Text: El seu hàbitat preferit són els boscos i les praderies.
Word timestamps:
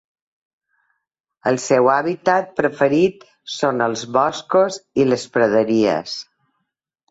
El 1.51 1.59
seu 1.65 1.89
hàbitat 1.97 2.49
preferit 2.61 3.23
són 3.59 3.85
els 3.89 4.05
boscos 4.19 4.81
i 5.03 5.09
les 5.13 5.29
praderies. 5.39 6.19